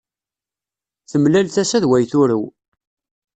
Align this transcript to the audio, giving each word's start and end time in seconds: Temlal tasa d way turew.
Temlal 1.11 1.47
tasa 1.49 1.77
d 1.83 1.85
way 1.89 2.03
turew. 2.11 2.43